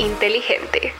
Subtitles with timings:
[0.00, 0.92] inteligente.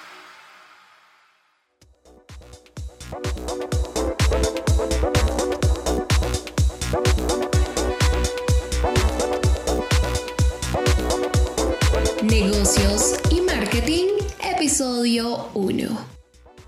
[12.23, 14.09] Negocios y Marketing,
[14.43, 16.20] episodio 1.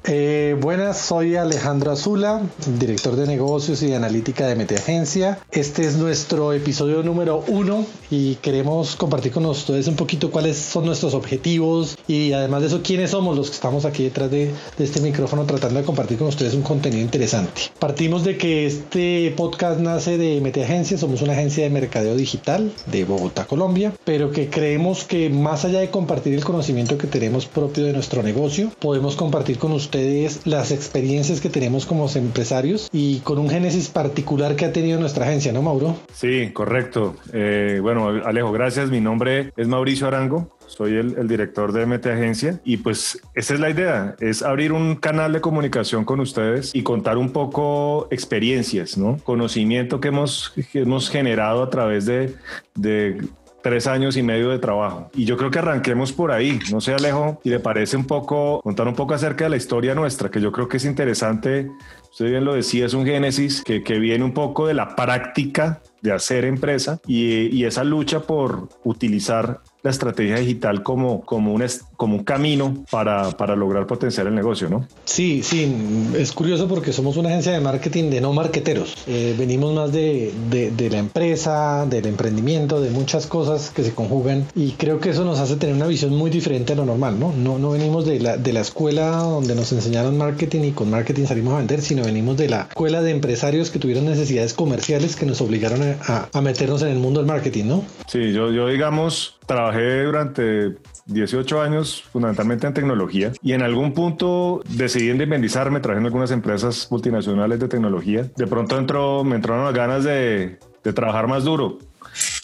[0.05, 2.43] Eh, buenas, soy Alejandro Azula,
[2.81, 5.39] director de negocios y de analítica de Meteagencia.
[5.53, 10.87] Este es nuestro episodio número uno y queremos compartir con ustedes un poquito cuáles son
[10.87, 15.01] nuestros objetivos y además de eso quiénes somos los que estamos aquí detrás de, este
[15.01, 17.63] micrófono tratando de compartir con ustedes un contenido interesante.
[17.79, 23.05] Partimos de que este podcast nace de Meteagencia, somos una agencia de mercadeo digital de
[23.05, 27.85] Bogotá, Colombia, pero que creemos que más allá de compartir el conocimiento que tenemos propio
[27.85, 33.21] de nuestro negocio, podemos compartir con ustedes ustedes las experiencias que tenemos como empresarios y
[33.21, 35.97] con un génesis particular que ha tenido nuestra agencia, ¿no, Mauro?
[36.15, 37.17] Sí, correcto.
[37.35, 38.89] Eh, bueno, Alejo, gracias.
[38.89, 40.57] Mi nombre es Mauricio Arango.
[40.67, 44.97] Soy el, director de MT Agencia y pues esa es la idea, es abrir un
[44.97, 49.19] canal de comunicación con ustedes y contar un poco experiencias, ¿no?
[49.19, 52.35] Conocimiento que hemos, que hemos generado a través de,
[52.75, 53.21] de
[53.63, 55.11] tres años y medio de trabajo.
[55.15, 56.59] Y yo creo que arranquemos por ahí.
[56.71, 59.95] No sé, Alejo, y le parece un poco, contar un poco acerca de la historia
[59.95, 61.71] nuestra, que yo creo que es interesante.
[62.13, 65.81] Usted bien lo decía, es un génesis que, que viene un poco de la práctica
[66.03, 71.65] de hacer empresa y, y esa lucha por utilizar la estrategia digital como, como, un,
[71.97, 74.87] como un camino para, para lograr potenciar el negocio, ¿no?
[75.05, 75.75] Sí, sí,
[76.17, 78.97] es curioso porque somos una agencia de marketing de no marqueteros.
[79.09, 84.47] Eh, venimos más de, de, la empresa, del emprendimiento, de muchas cosas que se conjugan
[84.55, 87.33] y creo que eso nos hace tener una visión muy diferente a lo normal, ¿no?
[87.33, 91.27] No, no venimos de la, de la escuela donde nos enseñaron marketing y con marketing
[91.27, 95.27] salimos a vender, sino venimos de la escuela de empresarios que tuvieron necesidades comerciales que
[95.27, 97.85] nos obligaron a, a meternos en el mundo del marketing, ¿no?
[98.07, 100.77] Sí, yo, yo digamos, trabajé durante
[101.07, 106.89] 18 años fundamentalmente en tecnología y en algún punto decidí independizarme, trabajé en algunas empresas
[106.91, 108.31] multinacionales de tecnología.
[108.37, 111.79] De pronto entró, me entraron las ganas de, de trabajar más duro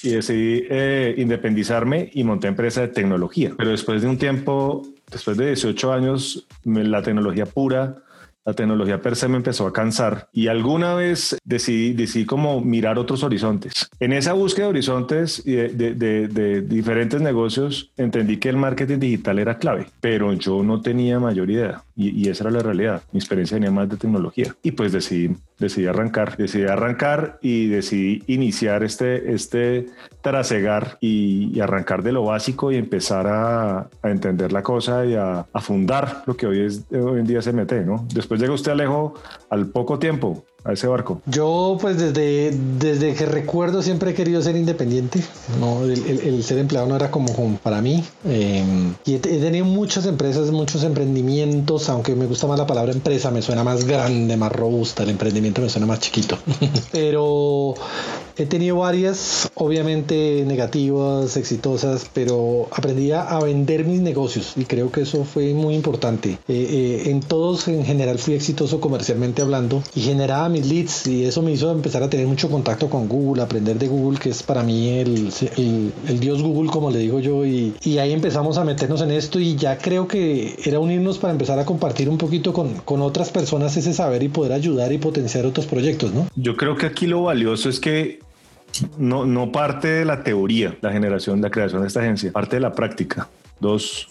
[0.03, 3.53] y decidí eh, independizarme y monté empresa de tecnología.
[3.57, 7.97] Pero después de un tiempo, después de 18 años, la tecnología pura
[8.49, 12.99] la tecnología per se me empezó a cansar y alguna vez decidí, decidí como mirar
[12.99, 13.91] otros horizontes.
[14.01, 19.59] En esa búsqueda de horizontes y de, diferentes negocios, entendí que el marketing digital era
[19.59, 23.03] clave, pero yo no tenía mayor idea y, y, esa era la realidad.
[23.13, 28.23] Mi experiencia venía más de tecnología y pues decidí, decidí arrancar, decidí arrancar y decidí
[28.27, 29.87] iniciar este, este
[30.21, 35.61] trasegar y, arrancar de lo básico y empezar a, entender la cosa y a, a,
[35.61, 38.07] fundar lo que hoy, es, hoy en día se mete, ¿no?
[38.15, 39.15] Después llega usted, Alejo,
[39.51, 41.21] al poco tiempo a ese barco?
[41.27, 45.23] Yo pues desde, desde que recuerdo siempre he querido ser independiente,
[45.61, 50.51] no, el, ser empleado no era como para mí em, y he, tenido muchas empresas,
[50.51, 55.03] muchos emprendimientos, aunque me gusta más la palabra empresa, me suena más grande, más robusta,
[55.03, 56.39] el emprendimiento me suena más chiquito,
[56.93, 57.75] pero
[58.37, 65.03] he tenido varias, obviamente negativas, exitosas, pero aprendí a vender mis negocios y creo que
[65.03, 66.31] eso fue muy importante.
[66.31, 71.43] Eh, eh, en todos en general fui exitoso comercialmente hablando y generaba leads y eso
[71.43, 74.63] me hizo empezar a tener mucho contacto con Google, aprender de Google, que es para
[74.63, 75.31] mí el,
[76.21, 79.77] dios Google, como le digo yo, y, ahí empezamos a meternos en esto y ya
[79.79, 83.93] creo que era unirnos para empezar a compartir un poquito con, con otras personas ese
[83.93, 86.29] saber y poder ayudar y potenciar otros proyectos, ¿no?
[86.37, 88.21] Yo creo que aquí lo valioso es que
[88.99, 92.61] no, no parte de la teoría, la generación, la creación de esta agencia, parte de
[92.61, 93.29] la práctica.
[93.61, 94.09] Dos,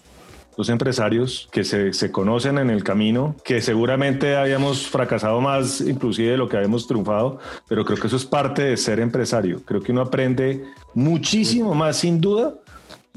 [0.58, 6.32] dos empresarios que se, se, conocen en el camino, que seguramente habíamos fracasado más inclusive
[6.32, 9.62] de lo que habíamos triunfado, pero creo que eso es parte de ser empresario.
[9.64, 10.66] Creo que uno aprende
[10.96, 12.56] muchísimo más sin duda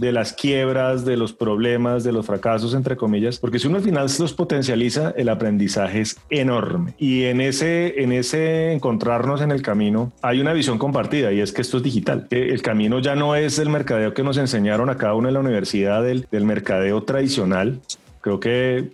[0.01, 3.83] de las quiebras, de los problemas, de los fracasos, entre comillas, porque si uno al
[3.83, 6.95] final los potencializa, el aprendizaje es enorme.
[6.99, 11.53] Y en ese, en ese encontrarnos en el camino hay una visión compartida y es
[11.53, 12.27] que esto es digital.
[12.31, 15.41] El camino ya no es el mercadeo que nos enseñaron a cada uno en la
[15.41, 17.81] universidad del, del mercadeo tradicional.
[18.23, 18.93] Creo que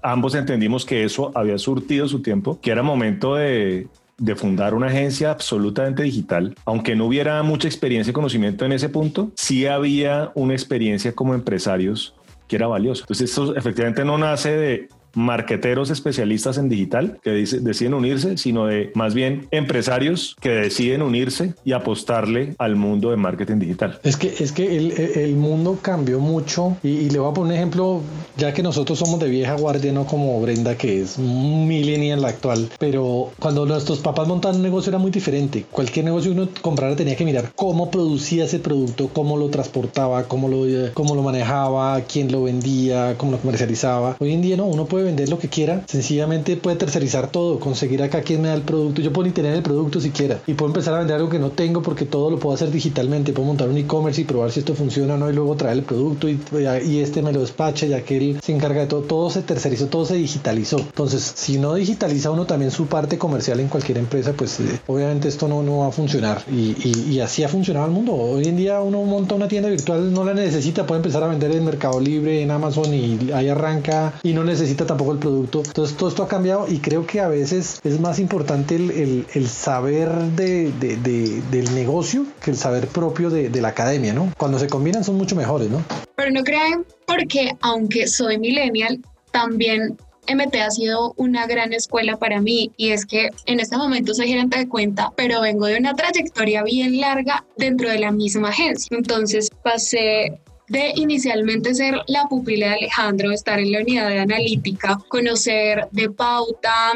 [0.00, 3.88] ambos entendimos que eso había surtido su tiempo, que era momento de,
[4.20, 8.90] de fundar una agencia absolutamente digital, aunque no hubiera mucha experiencia y conocimiento en ese
[8.90, 12.14] punto, sí había una experiencia como empresarios
[12.46, 13.02] que era valiosa.
[13.04, 18.92] Entonces, esto efectivamente no nace de marqueteros especialistas en digital que deciden unirse, sino de
[18.94, 24.00] más bien empresarios que deciden unirse y apostarle al mundo de marketing digital.
[24.02, 27.56] Es que, es que el, el mundo cambió mucho y, le voy a poner un
[27.56, 28.00] ejemplo,
[28.36, 33.32] ya que nosotros somos de vieja guardia, no como Brenda, que es millennial actual, pero
[33.38, 35.64] cuando nuestros papás montaban un negocio era muy diferente.
[35.70, 40.48] Cualquier negocio uno comprara tenía que mirar cómo producía ese producto, cómo lo transportaba, cómo
[40.48, 40.64] lo,
[40.94, 44.16] cómo lo manejaba, quién lo vendía, cómo lo comercializaba.
[44.20, 48.02] Hoy en día no, uno puede vender lo que quiera, sencillamente puede tercerizar todo, conseguir
[48.02, 49.02] acá quién me da el producto.
[49.02, 51.50] Yo puedo ni tener el producto siquiera y puedo empezar a vender algo que no
[51.50, 53.32] tengo porque todo lo puedo hacer digitalmente.
[53.32, 55.84] Puedo montar un e-commerce y probar si esto funciona o no y luego traer el
[55.84, 56.40] producto y,
[56.86, 59.02] y este me lo despacha ya que él se encarga de todo.
[59.02, 60.78] Todo se tercerizó, todo se digitalizó.
[60.78, 65.28] Entonces, si no digitaliza uno también su parte comercial en cualquier empresa, pues eh, obviamente
[65.28, 66.42] esto no, no va a funcionar.
[66.50, 68.14] Y, y, así ha funcionado el mundo.
[68.14, 71.50] Hoy en día uno monta una tienda virtual, no la necesita, puede empezar a vender
[71.52, 75.62] en Mercado Libre, en Amazon y ahí arranca y no necesita tampoco el producto.
[75.64, 79.48] Entonces todo esto ha cambiado y creo que a veces es más importante el, el,
[79.48, 84.32] saber de, de, del negocio que el saber propio de, la academia, ¿no?
[84.36, 85.84] Cuando se combinan son mucho mejores, ¿no?
[86.16, 89.00] Pero no crean porque aunque soy millennial,
[89.30, 89.96] también
[90.28, 94.26] MT ha sido una gran escuela para mí y es que en este momento soy
[94.26, 98.96] gerente de cuenta, pero vengo de una trayectoria bien larga dentro de la misma agencia.
[98.96, 100.40] Entonces pasé
[100.70, 106.10] de inicialmente ser la pupila de Alejandro, estar en la unidad de analítica, conocer de
[106.10, 106.92] pauta,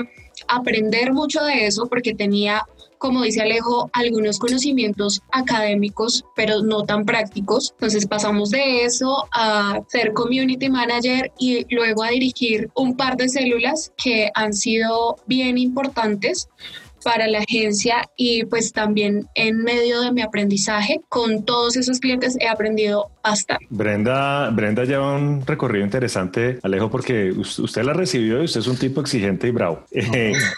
[0.47, 2.65] aprender mucho de eso porque tenía
[3.05, 7.73] como dice Alejo, algunos conocimientos académicos, pero no tan prácticos.
[7.73, 13.29] Entonces pasamos de eso a ser community manager y luego a dirigir un par de
[13.29, 16.49] células que han sido bien importantes
[17.05, 22.37] para la agencia y pues también en medio de mi aprendizaje con todos esos clientes
[22.41, 23.67] he aprendido bastante.
[23.71, 28.77] Brenda, Brenda lleva un recorrido interesante, Alejo, porque usted la recibió y usted es un
[28.77, 29.85] tipo exigente y bravo.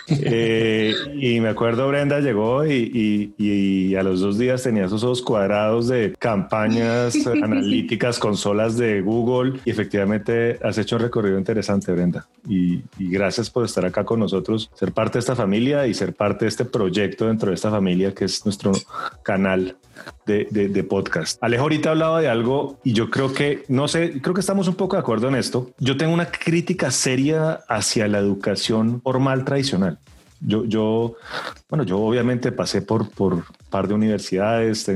[0.09, 5.23] Eh, y me acuerdo, Brenda llegó y, y, a los dos días tenía esos ojos
[5.23, 12.27] cuadrados de campañas analíticas, consolas de Google y efectivamente has hecho un recorrido interesante, Brenda.
[12.49, 16.15] Y, y gracias por estar acá con nosotros, ser parte de esta familia y ser
[16.15, 18.73] parte de este proyecto dentro de esta familia que es nuestro
[19.23, 19.77] canal
[20.27, 21.43] de, de, podcast.
[21.43, 24.75] Alejo ahorita hablaba de algo y yo creo que, no sé, creo que estamos un
[24.75, 25.71] poco de acuerdo en esto.
[25.79, 29.99] Yo tengo una crítica seria hacia la educación formal tradicional.
[30.41, 31.17] Yo, yo,
[31.69, 34.91] bueno, yo obviamente pasé por, por par de universidades,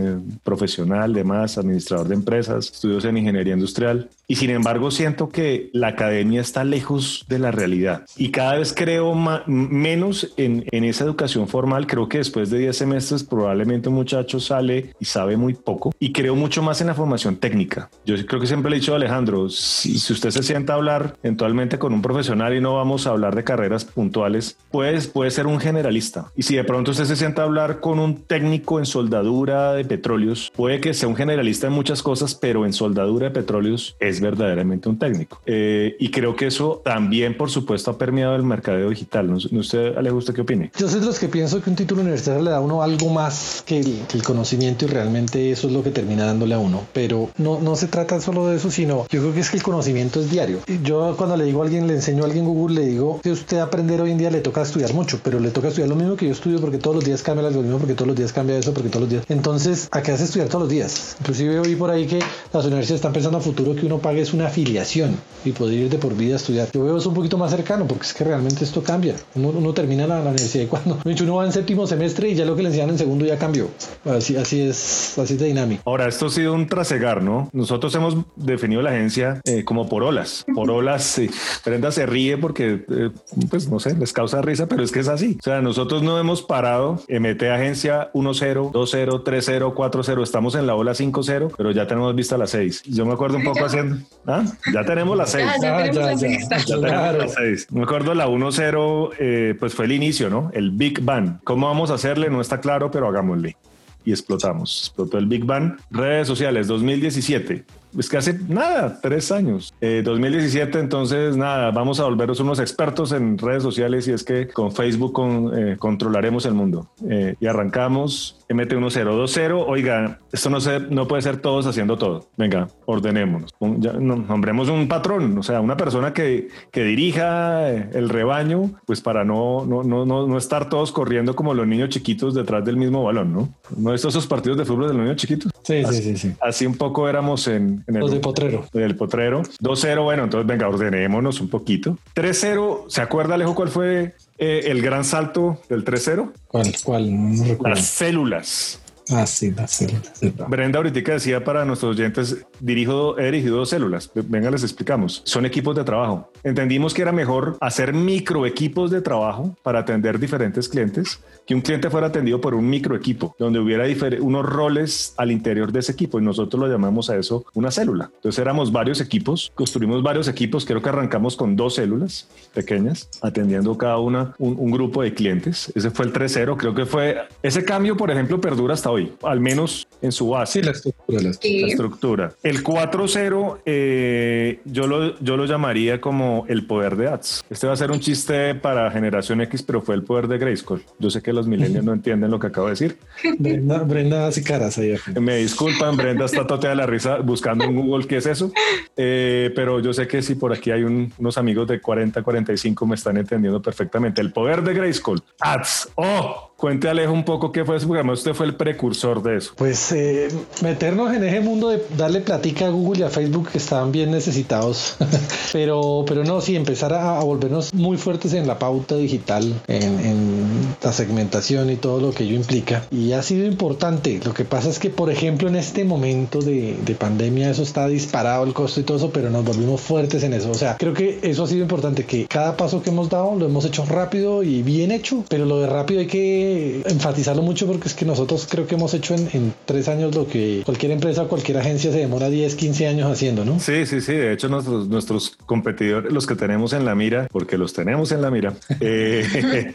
[0.44, 4.08] profesional, demás, administrador de empresas, estudios en ingeniería industrial.
[4.28, 8.04] Y sin embargo, siento que la academia está lejos de la realidad.
[8.16, 9.14] Y cada vez creo
[9.46, 11.88] menos en, en, esa educación formal.
[11.88, 15.92] Creo que después de 10 semestres probablemente un muchacho sale y sabe muy poco.
[15.98, 17.90] Y creo mucho más en la formación técnica.
[18.06, 21.16] Yo creo que siempre le he dicho a Alejandro, si, usted se sienta a hablar
[21.24, 25.48] eventualmente con un profesional y no vamos a hablar de carreras puntuales, pues puede ser
[25.48, 26.30] un generalista.
[26.36, 29.82] Y si de pronto usted se sienta a hablar con un técnico en soldadura de
[29.82, 34.20] petróleos, puede que sea un generalista en muchas cosas, pero en soldadura de petróleos es
[34.20, 35.40] verdaderamente un técnico.
[35.46, 39.30] Eh, y creo que eso también, por supuesto, ha permeado el mercadeo digital.
[39.30, 40.70] ¿No, usted, Ale, ¿usted qué opine?
[40.76, 43.64] Yo soy los que pienso que un título universitario le da a uno algo más
[43.64, 46.82] que el, conocimiento y realmente eso es lo que termina dándole a uno.
[46.92, 49.62] Pero no, no se trata solo de eso, sino yo creo que es que el
[49.62, 50.58] conocimiento es diario.
[50.84, 53.60] Yo cuando le digo a alguien, le enseño a alguien Google, le digo que usted
[53.60, 56.26] aprender hoy en día le toca estudiar mucho, pero le toca estudiar lo mismo que
[56.26, 58.74] yo estudio porque todos los días cambia el algoritmo, porque todos los días cambia eso,
[58.74, 59.24] porque todos los días.
[59.28, 61.16] Entonces, ¿a qué hace estudiar todos los días?
[61.20, 62.18] Inclusive oí por ahí que
[62.52, 65.90] las universidades están pensando a futuro que uno pague es una afiliación y poder ir
[65.90, 66.68] de por vida a estudiar.
[66.72, 69.14] Yo veo eso un poquito más cercano porque es que realmente esto cambia.
[69.34, 72.62] Uno, termina la, universidad y cuando uno va en séptimo semestre y ya lo que
[72.62, 73.68] le enseñan en segundo ya cambió.
[74.04, 75.82] Así, así es, así es de dinámico.
[75.84, 77.48] Ahora, esto ha sido un trasegar, ¿no?
[77.52, 80.44] Nosotros hemos definido la agencia eh, como por olas.
[80.54, 81.30] Por olas, sí.
[81.64, 83.10] Brenda se ríe porque, eh,
[83.48, 85.36] pues no sé, les causa risa, pero es que es así.
[85.40, 87.00] O sea, nosotros no hemos parado.
[87.08, 90.22] MT Agencia 1-0, 2-0, 3-0, 4-0.
[90.22, 92.82] Estamos en la ola 5-0, pero ya tenemos vista la 6.
[92.84, 93.96] Yo me acuerdo un poco haciendo.
[94.26, 94.44] ¿Ah?
[94.72, 95.46] Ya tenemos la 6.
[95.62, 97.68] Ya, ya, ya, ya, tenemos la 6.
[97.72, 100.50] Me acuerdo la 1-0, eh, pues fue el inicio, ¿no?
[100.52, 101.38] El Big Bang.
[101.44, 102.30] ¿Cómo vamos a hacerle?
[102.30, 103.56] No está claro, pero hagámosle
[104.04, 104.86] y explotamos.
[104.86, 105.78] Explotó el Big Bang.
[105.90, 107.64] Redes sociales 2017
[107.98, 109.72] es que hace nada, tres años.
[109.80, 114.48] 2017, eh, entonces nada, vamos a volvernos unos expertos en redes sociales y es que
[114.48, 115.20] con Facebook
[115.56, 116.88] eh, controlaremos el mundo.
[117.08, 119.64] Eh, y arrancamos MT1020.
[119.66, 122.26] Oiga, esto no, se, no puede ser todos haciendo todo.
[122.36, 123.54] Venga, ordenémonos.
[123.60, 129.64] nombremos un patrón, o sea, una persona que, que dirija el rebaño, pues para no,
[129.66, 133.48] no, no, no, estar todos corriendo como los niños chiquitos detrás del mismo balón, ¿no?
[133.76, 135.52] No estos esos partidos de fútbol de los niños chiquitos.
[135.62, 136.32] Sí, sí, sí, sí.
[136.40, 138.66] Así un poco éramos en, en, en el Los de Potrero.
[138.72, 139.42] del potrero.
[139.62, 141.98] 2-0, bueno, entonces venga, ordenémonos un poquito.
[142.14, 146.30] 3-0, ¿se acuerda Alejo cuál fue eh, el gran salto del 3-0?
[146.46, 146.72] ¿Cuál?
[146.84, 147.36] ¿Cuál?
[147.36, 147.74] No recuerdo.
[147.76, 148.79] Las células.
[149.12, 150.12] Ah, sí, las células.
[150.14, 150.46] sí, va.
[150.46, 154.10] Brenda ahorita decía para nuestros oyentes, dirijo, he dirigido dos células.
[154.14, 155.22] Venga, les explicamos.
[155.24, 156.30] Son equipos de trabajo.
[156.42, 161.62] Entendimos que era mejor hacer micro equipos de trabajo para atender diferentes clientes que un
[161.62, 163.84] cliente fuera atendido por un micro equipo, donde hubiera
[164.20, 168.10] unos roles al interior de ese equipo y nosotros lo llamamos a eso una célula.
[168.14, 173.76] Entonces éramos varios equipos, construimos varios equipos, creo que arrancamos con dos células pequeñas, atendiendo
[173.76, 175.72] cada una un, un grupo de clientes.
[175.74, 179.40] Ese fue el 3-0, creo que fue ese cambio, por ejemplo, perdura hasta hoy, al
[179.40, 181.20] menos en su base Sí, la estructura.
[181.22, 181.60] la estructura.
[181.60, 181.70] la Sí.
[181.70, 182.32] estructura.
[182.42, 187.44] El 4-0, eh, yo, lo, yo lo llamaría como el poder de ads.
[187.50, 190.82] Este va a ser un chiste para generación X, pero fue el poder de Grayskull.
[190.98, 192.98] Yo sé que los millennials no entienden lo que acabo de decir.
[193.38, 194.94] Brenda, Brenda hace caras ahí.
[195.20, 198.52] Me disculpan, Brenda está toteada de la risa buscando en Google qué es eso.
[198.96, 202.86] Eh, pero yo sé que si por aquí hay un- unos amigos de 40, 45
[202.86, 204.20] me están entendiendo perfectamente.
[204.20, 205.20] El poder de Grayskull.
[205.40, 205.90] Ads.
[205.96, 209.52] Oh, cuente Alejo un poco qué fue porque además usted fue el precursor de eso.
[209.56, 210.28] Pues eh,
[210.62, 214.10] meternos en ese mundo de darle platica a Google y a Facebook que estaban bien
[214.10, 214.96] necesitados.
[215.52, 220.76] pero, pero no, sí, empezar a, a volvernos muy fuertes en la pauta digital, en,
[220.82, 222.84] la segmentación y todo lo que ello implica.
[222.90, 224.20] Y ha sido importante.
[224.24, 228.44] Lo que pasa es que, por ejemplo, en este momento de pandemia, eso está disparado
[228.44, 230.50] el costo y todo eso, pero nos volvimos fuertes en eso.
[230.50, 233.46] O sea, creo que eso ha sido importante, que cada paso que hemos dado lo
[233.46, 236.49] hemos hecho rápido y bien hecho, pero lo de rápido hay que
[236.86, 240.26] enfatizarlo mucho porque es que nosotros creo que hemos hecho en, en tres años lo
[240.26, 243.60] que cualquier empresa o cualquier agencia se demora 10, 15 años haciendo, ¿no?
[243.60, 244.12] Sí, sí, sí.
[244.12, 248.22] De hecho, nuestros, nuestros competidores, los que tenemos en la mira, porque los tenemos en
[248.22, 249.72] la mira, eh,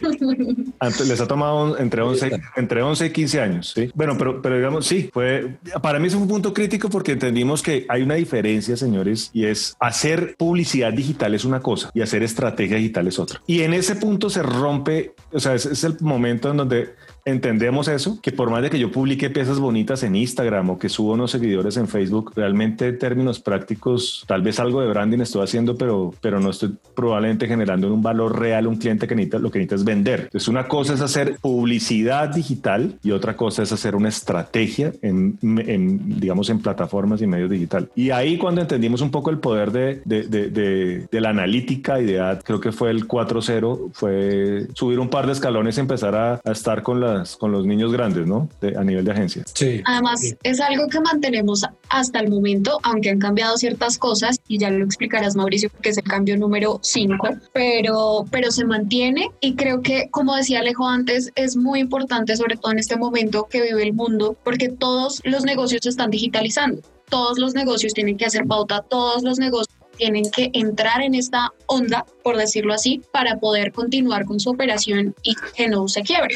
[1.06, 3.72] les ha tomado entre 11, entre 11 y 15 años.
[3.74, 3.90] ¿sí?
[3.94, 7.86] Bueno, pero, pero digamos, sí, fue, para mí es un punto crítico porque entendimos que
[7.88, 12.76] hay una diferencia, señores, y es hacer publicidad digital es una cosa y hacer estrategia
[12.76, 13.40] digital es otra.
[13.46, 16.94] Y en ese punto se rompe, o sea, es, es el momento en donde donde
[17.26, 20.88] entendemos eso, que por más de que yo publique piezas bonitas en Instagram o que
[20.88, 25.42] subo unos seguidores en Facebook, realmente en términos prácticos, tal vez algo de branding estoy
[25.42, 29.38] haciendo, pero, pero no estoy probablemente generando un valor real a un cliente que necesita,
[29.40, 30.20] lo que necesita es vender.
[30.20, 35.36] Entonces una cosa es hacer publicidad digital y otra cosa es hacer una estrategia en,
[35.42, 37.90] en digamos, en plataformas y medios digital.
[37.96, 42.00] Y ahí cuando entendimos un poco el poder de, de, de, de, de la analítica
[42.00, 45.80] y de ad, creo que fue el 4-0, fue subir un par de escalones y
[45.80, 48.48] empezar a, a estar con las con los niños grandes, ¿no?
[48.60, 49.42] De, a nivel de agencia.
[49.54, 49.82] Sí.
[49.84, 50.34] Además, Sí.
[50.42, 54.84] es algo que mantenemos hasta el momento, aunque han cambiado ciertas cosas, y ya lo
[54.84, 60.08] explicarás, Mauricio, que es el cambio número 5, pero, pero se mantiene y creo que,
[60.10, 63.92] como decía Alejo antes, es muy importante, sobre todo en este momento que vive el
[63.92, 66.82] mundo, porque todos los negocios se están digitalizando.
[67.08, 71.52] Todos los negocios tienen que hacer pauta, todos los negocios tienen que entrar en esta
[71.66, 76.34] onda, por decirlo así, para poder continuar con su operación y que no se quiebre.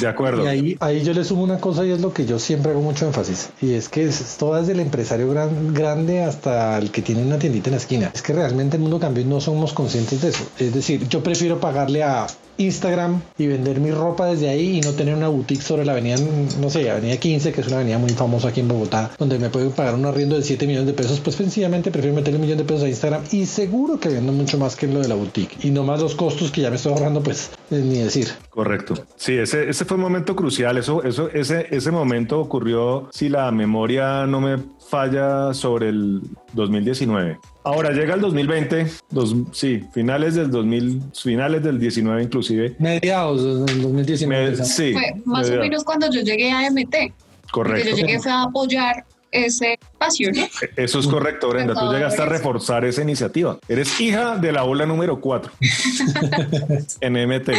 [0.00, 0.44] De acuerdo.
[0.44, 2.80] Y ahí, ahí yo le sumo una cosa y es lo que yo siempre hago
[2.80, 3.50] mucho énfasis.
[3.60, 7.38] Y es que es todo desde el empresario gran- grande hasta el que tiene una
[7.38, 8.10] tiendita en la esquina.
[8.14, 10.44] Es que realmente el mundo cambió y no somos conscientes de eso.
[10.58, 12.26] Es decir, yo prefiero pagarle a
[12.60, 16.16] Instagram y vender mi ropa desde ahí y no tener una boutique sobre la avenida,
[16.60, 19.50] no sé, avenida 15, que es una avenida muy famosa aquí en Bogotá, donde me
[19.50, 21.20] pueden pagar un arriendo de 7 millones de pesos.
[21.20, 24.58] Pues sencillamente prefiero meterle un millón de pesos a Instagram y seguro que vendo mucho
[24.58, 25.56] más que lo de la boutique.
[25.62, 28.28] Y no más los costos que ya me estoy ahorrando, pues eh, ni decir.
[28.50, 28.94] Correcto.
[29.16, 30.76] Sí, ese, ese fue un momento crucial.
[30.78, 34.58] Eso, eso, ese, ese momento ocurrió, si la memoria no me
[34.90, 36.20] falla, sobre el
[36.52, 37.38] 2019.
[37.64, 42.74] Ahora llega el 2020, dos, sí, finales del 2000, finales del 19 inclusive.
[42.78, 44.50] Mediados del 2019.
[44.50, 47.90] Me- sí, Fue más o media- menos cuando yo llegué a MT, porque correcto.
[47.90, 50.42] yo llegué fue a apoyar ese espacio, ¿no?
[50.76, 51.74] Eso es correcto, Brenda.
[51.74, 53.58] Tú llegaste a reforzar esa iniciativa.
[53.68, 55.52] Eres hija de la ola número 4
[57.00, 57.50] en MT.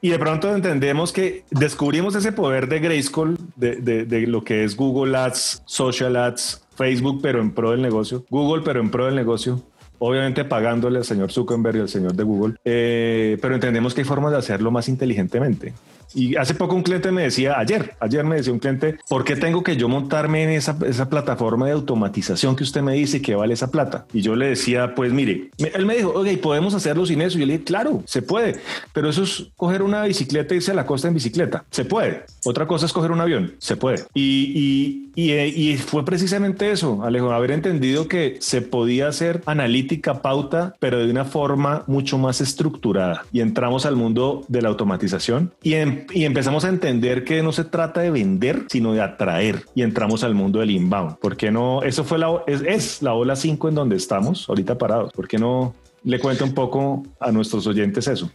[0.00, 4.64] Y de pronto entendemos que descubrimos ese poder de Grayskull, de, de- de lo que
[4.64, 9.06] es Google Ads, Social Ads, Facebook, pero en pro del negocio, Google, pero en pro
[9.06, 9.62] del negocio.
[10.02, 14.06] Obviamente pagándole al señor Zuckerberg y al señor de Google, Eh, pero entendemos que hay
[14.06, 15.74] formas de hacerlo más inteligentemente.
[16.14, 19.36] Y hace poco un cliente me decía, ayer, ayer me decía un cliente, ¿por qué
[19.36, 23.54] tengo que yo montarme en esa, plataforma de automatización que usted me dice que vale
[23.54, 24.06] esa plata?
[24.12, 27.38] Y yo le decía, pues mire, él me dijo, oye, ¿podemos hacerlo sin eso?
[27.38, 28.56] Y yo le dije, claro, se puede,
[28.92, 31.64] pero eso es coger una bicicleta e irse a la costa en bicicleta.
[31.70, 32.24] Se puede.
[32.44, 33.54] Otra cosa es coger un avión.
[33.58, 34.04] Se puede.
[34.14, 39.42] Y, y, y, eh, y fue precisamente eso, Alejo, haber entendido que se podía hacer
[39.46, 43.24] analítica, pauta, pero de una forma mucho más estructurada.
[43.32, 47.52] Y entramos al mundo de la automatización y en y, empezamos a entender que no
[47.52, 51.18] se trata de vender, sino de atraer y entramos al mundo del inbound.
[51.18, 51.82] ¿Por qué no?
[51.82, 55.12] Eso fue la, es, es la ola 5 en donde estamos ahorita parados.
[55.12, 58.30] ¿Por qué no le cuento un poco a nuestros oyentes eso?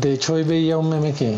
[0.00, 1.36] De hecho, hoy veía un meme que,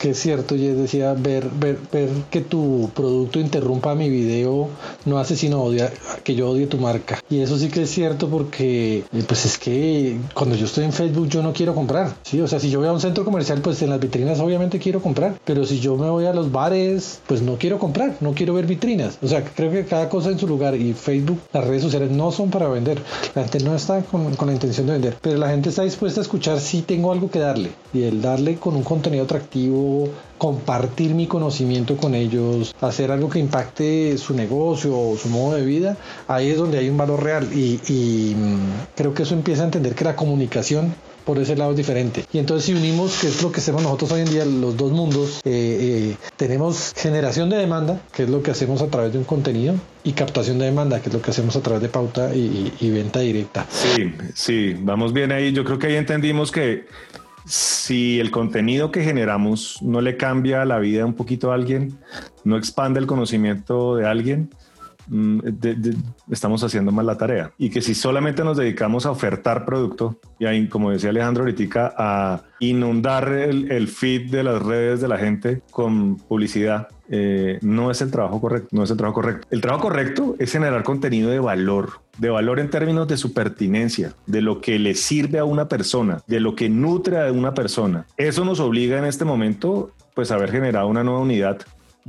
[0.00, 4.68] que es cierto y es decía, ver, ver, ver que tu producto interrumpa mi video
[5.04, 5.92] no hace sino odiar,
[6.24, 7.20] que yo odie tu marca.
[7.28, 10.94] Y eso sí que es cierto porque, eh, pues es que cuando yo estoy en
[10.94, 12.14] Facebook yo no quiero comprar.
[12.22, 14.78] Sí, o sea, si yo voy a un centro comercial, pues en las vitrinas obviamente
[14.78, 15.38] quiero comprar.
[15.44, 18.66] Pero si yo me voy a los bares, pues no quiero comprar, no quiero ver
[18.66, 19.18] vitrinas.
[19.20, 22.32] O sea, creo que cada cosa en su lugar y Facebook, las redes sociales no
[22.32, 23.02] son para vender.
[23.34, 26.20] La gente no está con, con la intención de vender, pero la gente está dispuesta
[26.20, 27.70] a escuchar si tengo algo que darle.
[27.92, 29.89] Y el darle con un contenido atractivo,
[30.38, 35.64] compartir mi conocimiento con ellos, hacer algo que impacte su negocio o su modo de
[35.64, 35.96] vida,
[36.28, 37.48] ahí es donde hay un valor real.
[37.52, 40.94] Y, mm, creo que eso empieza a entender que la comunicación
[41.24, 42.24] por ese lado es diferente.
[42.32, 44.90] Y entonces si unimos, que es lo que hacemos nosotros hoy en día, los dos
[44.90, 49.18] mundos, eh, eh, tenemos generación de demanda, que es lo que hacemos a través de
[49.18, 52.34] un contenido, y captación de demanda, que es lo que hacemos a través de pauta
[52.34, 53.66] y, y venta directa.
[53.70, 55.52] Sí, sí, vamos bien ahí.
[55.52, 56.86] Yo creo que ahí entendimos que
[57.50, 61.98] si el contenido que generamos no le cambia la vida un poquito a alguien,
[62.44, 64.50] no expande el conocimiento de alguien,
[65.10, 65.96] de,
[66.30, 67.52] estamos haciendo mal la tarea.
[67.58, 71.94] Y que si solamente nos dedicamos a ofertar producto, y ahí, como decía Alejandro ahorita,
[71.96, 78.00] a inundar el, feed de las redes de la gente con publicidad, eh, no es
[78.02, 79.48] el trabajo correcto, no es el trabajo correcto.
[79.50, 84.14] El trabajo correcto es generar contenido de valor, de valor en términos de su pertinencia,
[84.26, 88.06] de lo que le sirve a una persona, de lo que nutre a una persona.
[88.16, 91.58] Eso nos obliga en este momento, pues, a haber generado una nueva unidad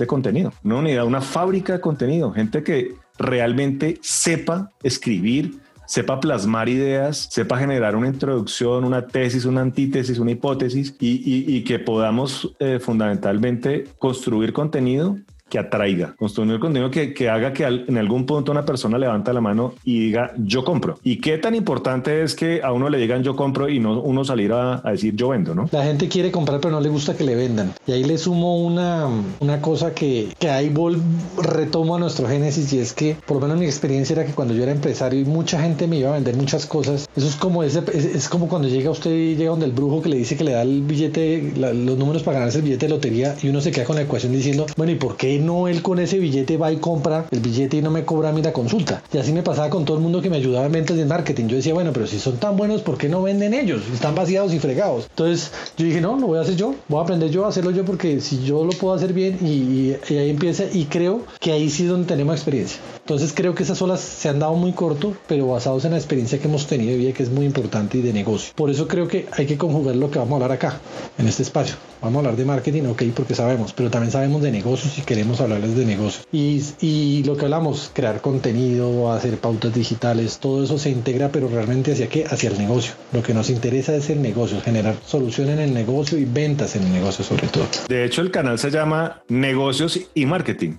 [0.02, 6.70] de contenido, una unidad, una fábrica de contenido, gente que realmente sepa escribir, sepa plasmar
[6.70, 12.80] ideas, sepa generar una introducción, una tesis, una antítesis, una hipótesis y, que podamos eh,
[12.80, 15.18] fundamentalmente construir contenido
[15.52, 19.34] que atraiga, construir contenido que, que haga que al, en algún punto una persona levanta
[19.34, 20.98] la mano y diga yo compro.
[21.04, 24.24] Y qué tan importante es que a uno le digan yo compro y no uno
[24.24, 25.68] salir a, a, decir yo vendo, ¿no?
[25.74, 27.74] La gente quiere comprar pero no le gusta que le vendan.
[27.86, 29.08] Y ahí le sumo una,
[29.42, 31.02] una cosa que, que ahí vol
[31.38, 34.54] retomo a nuestro génesis y es que por lo menos mi experiencia era que cuando
[34.54, 37.64] yo era empresario y mucha gente me iba a vender muchas cosas, eso es como
[37.64, 40.38] ese, es, es como cuando llega usted y llega donde el brujo que le dice
[40.38, 43.50] que le da el billete, la, los números para ganarse el billete de lotería y
[43.50, 46.20] uno se queda con la ecuación diciendo, bueno, ¿y por qué no él con ese
[46.20, 49.02] billete va y compra el billete y no me cobra a mí la consulta?
[49.14, 51.48] Y así me pasaba con todo el mundo que me ayudaba en ventas en marketing.
[51.48, 53.82] Yo decía, bueno, pero si son tan buenos, ¿por qué no venden ellos?
[53.94, 55.08] Están vaciados y fregados.
[55.10, 57.72] Entonces yo dije, no, lo voy a hacer yo, voy a aprender yo a hacerlo
[57.72, 61.52] yo porque si yo lo puedo hacer bien y, y ahí empieza y creo que
[61.52, 62.80] ahí sí es donde tenemos experiencia.
[63.12, 66.40] Entonces creo que esas olas se han dado muy corto, pero basados en la experiencia
[66.40, 68.54] que hemos tenido de vida, que es muy importante y de negocio.
[68.56, 70.80] Por eso creo que hay que conjugar lo que vamos a hablar acá,
[71.18, 71.76] en este espacio.
[72.02, 75.42] Vamos a hablar de marketing, ok, porque sabemos, pero también sabemos de negocios y queremos
[75.42, 76.26] hablarles de negocios.
[76.32, 81.50] Y, y lo que hablamos, crear contenido, hacer pautas digitales, todo eso se integra, pero
[81.50, 82.24] realmente hacia qué?
[82.24, 82.94] Hacia el negocio.
[83.12, 86.84] Lo que nos interesa es el negocio, generar soluciones en el negocio y ventas en
[86.84, 87.66] el negocio sobre todo.
[87.90, 90.76] De hecho, el canal se llama Negocios y Marketing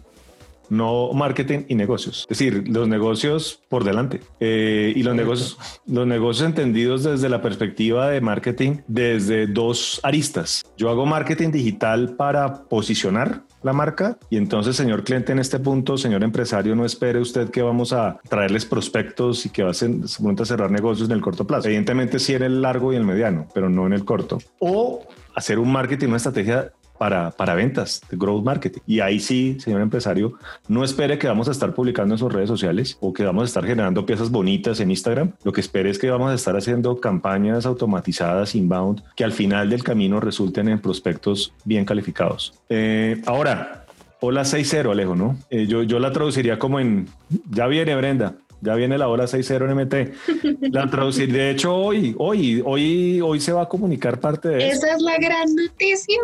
[0.68, 2.27] no marketing y negocios.
[2.31, 4.20] Es decir, los negocios por delante.
[4.40, 10.64] Eh, y los negocios, los negocios entendidos desde la perspectiva de marketing desde dos aristas.
[10.77, 15.96] Yo hago marketing digital para posicionar la marca y entonces, señor cliente, en este punto,
[15.96, 19.90] señor empresario, no espere usted que vamos a traerles prospectos y que va a, ser,
[19.90, 21.68] a cerrar negocios en el corto plazo.
[21.68, 24.38] Evidentemente sí en el largo y el mediano, pero no en el corto.
[24.59, 28.81] O hacer un marketing, una estrategia para, para, ventas, de growth marketing.
[28.87, 30.35] Y ahí sí, señor empresario,
[30.68, 33.46] no espere que vamos a estar publicando en sus redes sociales o que vamos a
[33.46, 35.33] estar generando piezas bonitas en Instagram.
[35.44, 39.70] Lo que espere es que vamos a estar haciendo campañas automatizadas, inbound, que al final
[39.70, 42.55] del camino resulten en prospectos bien calificados.
[42.68, 43.87] Eh, ahora,
[44.20, 45.37] hola 6-0, Alejo, ¿no?
[45.50, 47.09] Eh, yo, yo la traduciría como en,
[47.50, 50.72] ya viene Brenda, ya viene la hora 6-0 en MT.
[50.72, 54.87] La traducir, de hecho, hoy, hoy, hoy, hoy se va a comunicar parte de eso.
[54.87, 56.18] Esa es la gran noticia.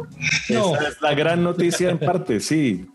[0.49, 0.77] No.
[0.77, 2.87] Esa es la gran noticia en parte, sí.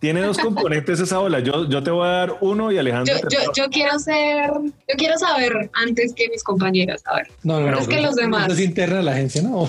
[0.00, 1.40] Tiene dos componentes esa ola.
[1.40, 3.14] Yo, yo te voy a dar uno y Alejandro.
[3.22, 7.02] Yo, yo, yo, quiero ser, yo quiero saber antes que mis compañeras.
[7.06, 7.28] A ver.
[7.42, 8.52] No, no, que los demás.
[8.52, 9.66] Es interna de la agencia, ¿no?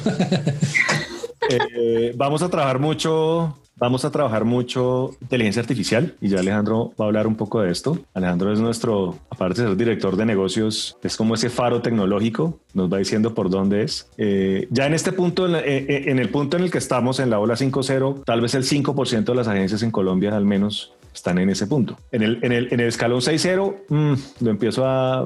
[1.49, 7.05] eh, vamos a trabajar mucho Vamos a trabajar mucho inteligencia artificial y ya Alejandro va
[7.05, 7.99] a hablar un poco de esto.
[8.13, 12.91] Alejandro es nuestro, aparte de ser director de negocios, es como ese faro tecnológico, nos
[12.91, 14.09] va diciendo por dónde es.
[14.17, 17.39] Eh, ya en este punto, en, en, el punto en el que estamos, en la
[17.39, 21.49] ola 5.0, tal vez el 5% de las agencias en Colombia al menos están en
[21.49, 21.97] ese punto.
[22.11, 25.25] En el, en el, en el escalón 6.0, mm, lo empiezo a,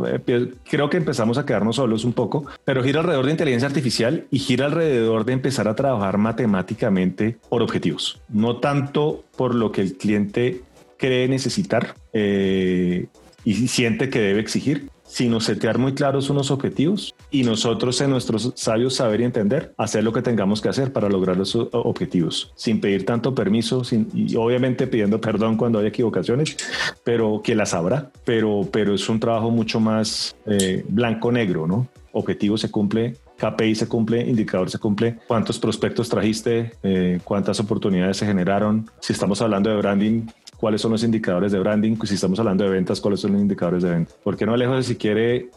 [0.69, 4.39] creo que empezamos a quedarnos solos un poco, pero gira alrededor de inteligencia artificial y
[4.39, 9.97] gira alrededor de empezar a trabajar matemáticamente por objetivos, no tanto por lo que el
[9.97, 10.61] cliente
[10.97, 13.07] cree necesitar eh,
[13.43, 18.53] y siente que debe exigir, sino setear muy claros unos objetivos y nosotros en nuestros
[18.55, 22.81] sabios saber y entender hacer lo que tengamos que hacer para lograr los objetivos, sin
[22.81, 26.57] pedir tanto permiso sin, y obviamente pidiendo perdón cuando hay equivocaciones,
[27.03, 31.87] pero que las habrá, pero, pero es un trabajo mucho más eh, blanco-negro, ¿no?
[32.11, 38.17] Objetivo se cumple KPI se cumple, indicador se cumple, cuántos prospectos trajiste, eh, cuántas oportunidades
[38.17, 38.89] se generaron.
[38.99, 42.69] Si estamos hablando de branding, cuáles son los indicadores de branding, si estamos hablando de
[42.69, 44.13] ventas, cuáles son los indicadores de venta.
[44.23, 45.49] ¿Por qué no, Alejo, si quiere,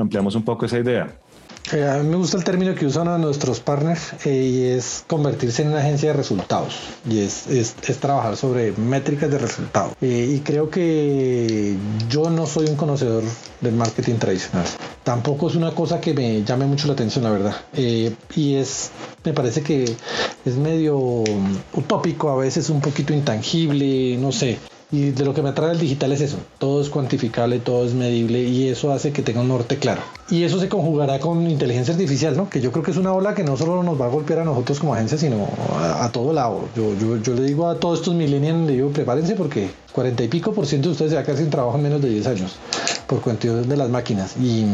[0.00, 1.14] ampliamos un poco esa idea?
[1.72, 5.04] Eh, a mí me gusta el término que usan a nuestros partners eh, y es
[5.06, 9.92] convertirse en una agencia de resultados y es, es, trabajar sobre métricas de resultados.
[10.00, 11.76] Eh, y creo que
[12.08, 13.22] yo no soy un conocedor
[13.60, 14.64] del marketing tradicional.
[15.04, 17.56] Tampoco es una cosa que me llame mucho la atención, la verdad.
[17.74, 18.90] y es,
[19.24, 19.94] me parece que
[20.44, 21.24] es medio
[21.74, 24.58] utópico, a veces un poquito intangible, no sé.
[24.90, 27.92] Y de lo que me atrae el digital es eso, todo es cuantificable, todo es
[27.92, 30.00] medible y eso hace que tenga un norte claro.
[30.30, 32.48] Y eso se conjugará con inteligencia artificial, ¿no?
[32.48, 34.44] Que yo creo que es una ola que no solo nos va a golpear a
[34.44, 35.46] nosotros como agencia, sino
[35.78, 36.68] a, todo lado.
[36.74, 40.28] Yo, yo, yo, le digo a todos estos millennials, le digo, prepárense porque 40 y
[40.28, 42.26] pico por ciento de ustedes se va a quedar sin trabajo en menos de 10
[42.26, 42.56] años
[43.06, 44.36] por cuestión de las máquinas.
[44.36, 44.64] Y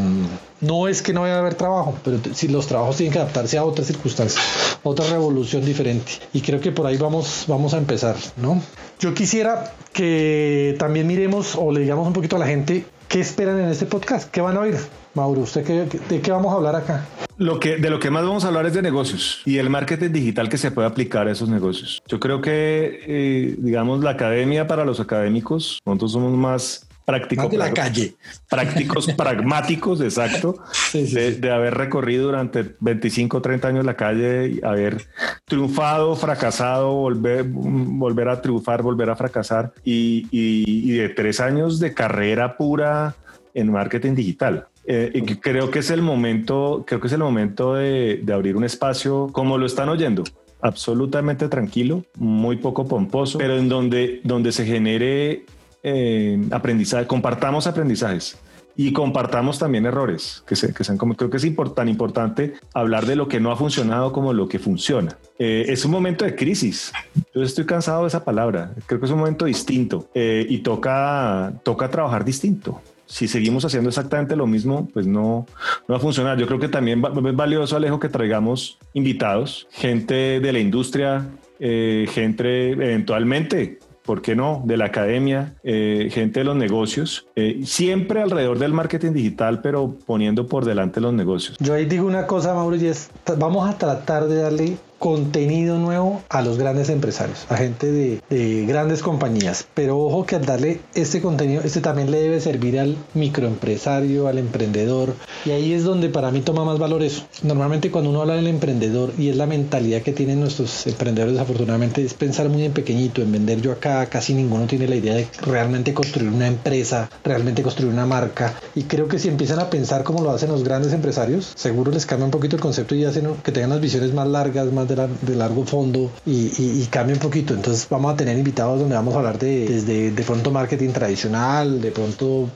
[0.61, 3.59] no es que no vaya a haber trabajo, pero si los trabajos tienen que adaptarse
[3.59, 4.45] a otras circunstancias,
[4.85, 6.13] otra revolución diferente.
[6.33, 8.63] Y creo que por ahí vamos, vamos a empezar, ¿no?
[9.01, 13.59] Yo quisiera que también miremos o le digamos un poquito a la gente qué esperan
[13.59, 14.77] en este podcast, qué van a oír.
[15.15, 17.07] Mauro, ¿usted qué, de qué vamos a hablar acá?
[17.37, 20.11] Lo que, de lo que más vamos a hablar es de negocios y el marketing
[20.11, 22.03] digital que se puede aplicar a esos negocios.
[22.07, 27.51] Yo creo que, eh, digamos, la academia para los académicos, nosotros somos más prácticos.
[27.51, 28.15] de la calle.
[28.49, 30.59] Prácticos, pragmáticos, exacto,
[30.93, 35.05] De, haber recorrido durante 25, 30 años la calle, haber
[35.45, 41.95] triunfado, fracasado, volver, volver a triunfar, volver a fracasar y, y, de tres años de
[41.95, 43.15] carrera pura
[43.55, 44.67] en marketing digital.
[44.87, 48.65] Eh, creo que es el momento, creo que es el momento de, de abrir un
[48.65, 50.25] espacio como lo están oyendo
[50.65, 55.45] absolutamente tranquilo, muy poco pomposo, pero en donde, donde se genere
[55.87, 58.39] eh, aprendizaje, compartamos aprendizajes
[58.75, 63.05] y compartamos también errores, que, se, que sean como, creo que es tan importante hablar
[63.05, 65.19] de lo que no ha funcionado como lo que funciona.
[65.39, 66.91] Eh, es un momento de crisis.
[67.35, 68.73] Yo estoy cansado de esa palabra.
[68.87, 72.81] Creo que es un momento distinto eh, y toca, toca trabajar distinto.
[73.05, 75.47] Si seguimos haciendo exactamente lo mismo, pues no,
[75.87, 76.39] no va a funcionar.
[76.39, 81.27] Yo creo que también es valioso, Alejo, que traigamos invitados, gente de la industria,
[81.61, 84.63] gente eventualmente ¿por qué no?
[84.65, 89.97] De la academia, eh, gente de los negocios, eh, siempre alrededor del marketing digital, pero
[90.07, 91.57] poniendo por delante los negocios.
[91.59, 96.23] Yo ahí digo una cosa, Mauro, y es, vamos a tratar de darle contenido nuevo
[96.29, 99.67] a los grandes empresarios, a gente de, grandes compañías.
[99.75, 104.39] Pero ojo que al darle este contenido, este también le debe servir al microempresario, al
[104.39, 105.15] emprendedor.
[105.45, 107.25] Y ahí es donde para mí toma más valor eso.
[107.43, 112.05] Normalmente cuando uno habla del emprendedor y es la mentalidad que tienen nuestros emprendedores, desafortunadamente,
[112.05, 114.07] es pensar muy en pequeñito, en vender yo acá.
[114.07, 118.55] Casi ninguno tiene la idea de realmente construir una empresa, realmente construir una marca.
[118.75, 122.07] Y creo que si empiezan a pensar como lo hacen los grandes empresarios, seguro les
[122.07, 124.95] cambia un poquito el concepto y hacen que tengan las visiones más largas, más de
[124.95, 127.55] de, largo fondo y, y, cambia un poquito.
[127.55, 131.81] Entonces vamos a tener invitados donde vamos a hablar de desde de pronto marketing tradicional,
[131.81, 132.49] de pronto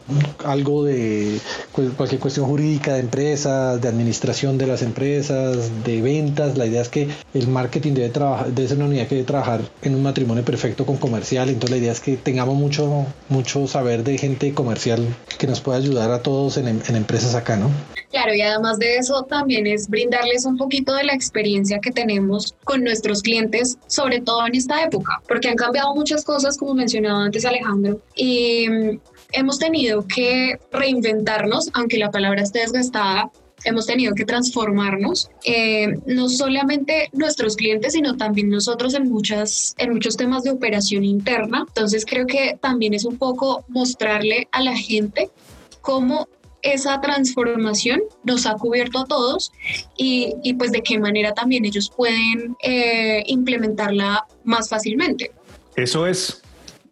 [0.45, 1.41] algo de
[1.73, 6.57] cualquier cuestión jurídica de empresas, de administración de las empresas, de ventas.
[6.57, 9.61] La idea es que el marketing debe, trabajar, debe ser una unidad que debe trabajar
[9.83, 11.49] en un matrimonio perfecto con comercial.
[11.49, 15.07] Entonces la idea es que tengamos mucho, mucho saber de gente comercial
[15.39, 17.71] que nos pueda ayudar a todos en, en empresas acá, ¿no?
[18.11, 22.55] Claro, y además de eso también es brindarles un poquito de la experiencia que tenemos
[22.65, 27.25] con nuestros clientes, sobre todo en esta época, porque han cambiado muchas cosas, como mencionaba
[27.25, 29.01] antes Alejandro, y mm,
[29.33, 33.31] hemos tenido que reinventarnos, aunque la palabra esté desgastada,
[33.65, 39.93] hemos tenido que transformarnos, eh, no solamente nuestros clientes, sino también nosotros en, muchas, en
[39.93, 41.65] muchos temas de operación interna.
[41.67, 45.31] Entonces creo que también es un poco mostrarle a la gente
[45.81, 46.29] cómo
[46.63, 49.53] esa transformación nos ha cubierto a todos
[49.97, 55.33] y, pues de qué manera también ellos pueden eh, implementarla más fácilmente.
[55.77, 56.43] Eso es,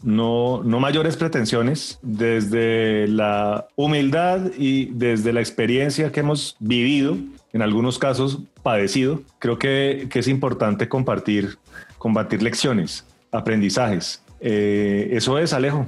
[0.03, 7.17] no, no mayores pretensiones, desde la humildad y desde la experiencia que hemos vivido,
[7.53, 11.59] en algunos casos padecido, creo que, que es importante compartir,
[11.99, 15.87] combatir lecciones, aprendizajes Eh, eso es, Alejo.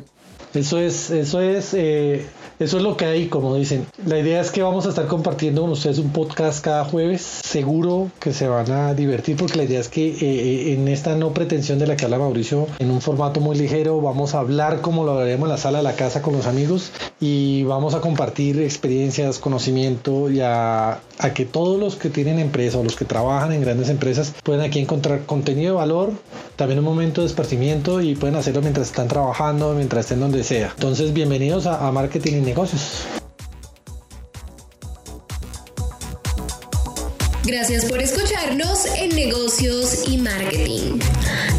[0.55, 2.25] Eso es, eso es, eh,
[2.59, 3.87] eso es lo que hay, como dicen.
[4.05, 7.23] La idea es que vamos a estar compartiendo con ustedes un podcast cada jueves.
[7.23, 11.14] Seguro que se van a divertir porque la idea es que eh, eh, en esta
[11.14, 14.81] no pretensión de la que habla Mauricio, en un formato muy ligero, vamos a hablar
[14.81, 16.90] como lo haremos en la sala de la casa con los amigos
[17.21, 21.01] y vamos a compartir experiencias, conocimiento y a,
[21.35, 24.81] que todos los que tienen empresa o los que trabajan en grandes empresas pueden aquí
[24.81, 26.12] encontrar contenido de valor,
[26.57, 30.73] también un momento de esparcimiento y pueden hacerlo mientras están trabajando, mientras estén donde sea.
[30.75, 33.02] Entonces, bienvenidos a, a Marketing Negocios.
[37.44, 40.98] Gracias por escucharnos en Negocios y Marketing.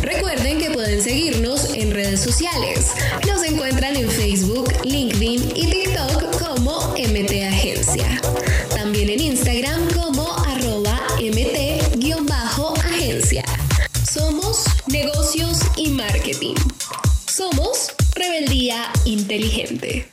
[0.02, 2.88] Recuerden que pueden seguirnos en redes sociales.
[3.28, 8.20] Nos encuentran en Facebook, LinkedIn y TikTok como MT Agencia.
[8.76, 13.46] También en Instagram como arroba MT-agencia.
[14.12, 16.56] Somos Negocios y Marketing.
[17.28, 20.10] Somos Rebeldía Inteligente.